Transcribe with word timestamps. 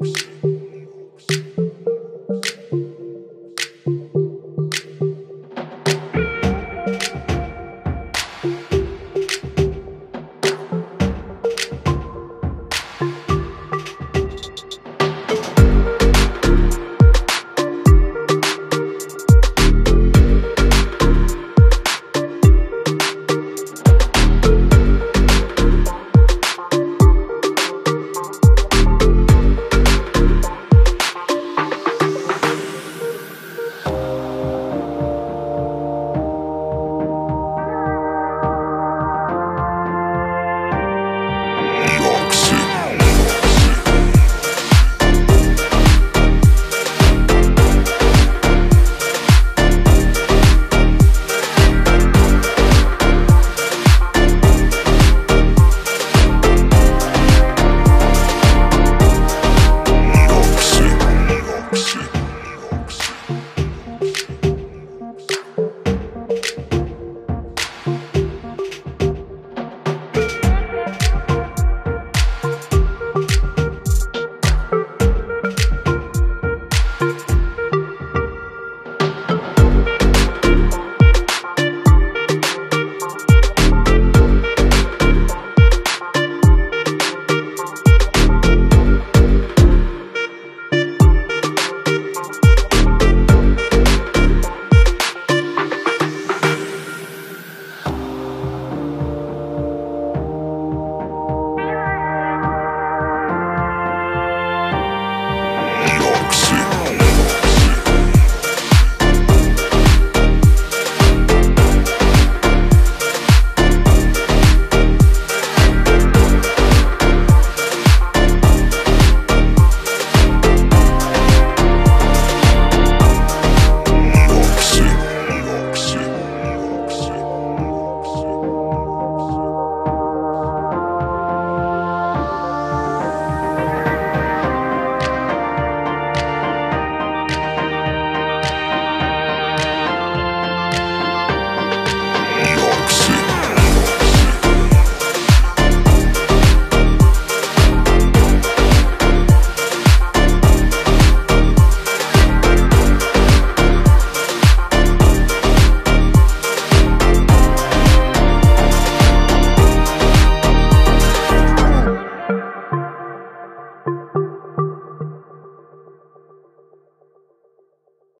you 0.00 0.27